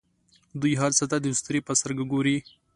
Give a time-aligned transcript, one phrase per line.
[0.61, 2.37] دوی هر څه ته د اسطورې په سترګه ګوري.